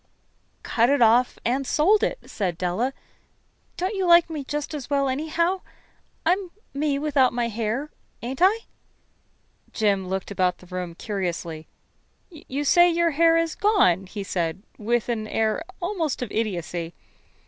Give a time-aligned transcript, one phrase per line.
[0.63, 2.91] "Cut it off and sold it," said Della.
[3.77, 5.61] "Don't you like me just as well, anyhow?
[6.25, 7.91] I'm me without my hair,
[8.23, 8.61] ain't I?"
[9.73, 11.67] Jim looked about the room curiously.
[12.31, 16.95] "You say your hair is gone?" he said, with an air almost of idiocy.